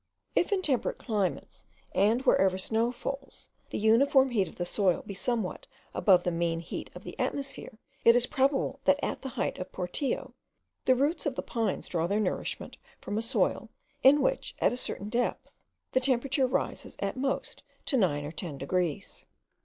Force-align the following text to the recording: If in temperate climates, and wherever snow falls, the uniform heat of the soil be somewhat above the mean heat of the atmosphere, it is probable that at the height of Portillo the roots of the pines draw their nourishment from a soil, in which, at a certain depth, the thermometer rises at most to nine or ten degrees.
If 0.35 0.51
in 0.51 0.63
temperate 0.63 0.97
climates, 0.97 1.67
and 1.93 2.23
wherever 2.23 2.57
snow 2.57 2.91
falls, 2.91 3.49
the 3.69 3.77
uniform 3.77 4.31
heat 4.31 4.47
of 4.47 4.55
the 4.55 4.65
soil 4.65 5.03
be 5.05 5.13
somewhat 5.13 5.67
above 5.93 6.23
the 6.23 6.31
mean 6.31 6.59
heat 6.59 6.89
of 6.95 7.03
the 7.03 7.15
atmosphere, 7.19 7.77
it 8.03 8.15
is 8.15 8.25
probable 8.25 8.79
that 8.85 8.99
at 9.05 9.21
the 9.21 9.29
height 9.29 9.59
of 9.59 9.71
Portillo 9.71 10.33
the 10.85 10.95
roots 10.95 11.27
of 11.27 11.35
the 11.35 11.43
pines 11.43 11.87
draw 11.87 12.07
their 12.07 12.19
nourishment 12.19 12.79
from 12.99 13.15
a 13.15 13.21
soil, 13.21 13.69
in 14.01 14.23
which, 14.23 14.55
at 14.57 14.73
a 14.73 14.75
certain 14.75 15.07
depth, 15.07 15.55
the 15.91 15.99
thermometer 15.99 16.47
rises 16.47 16.95
at 16.97 17.15
most 17.15 17.61
to 17.85 17.95
nine 17.95 18.25
or 18.25 18.31
ten 18.31 18.57
degrees. 18.57 19.25